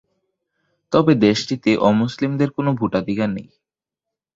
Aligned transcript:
তবে 0.93 1.13
দেশটিতে 1.25 1.71
অমুসলিমদের 1.89 2.49
কোনো 2.51 2.71
ভোটাধিকার 2.73 3.29
নেই। 3.29 3.47